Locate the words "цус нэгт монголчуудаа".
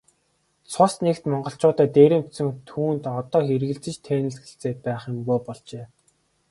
0.71-1.87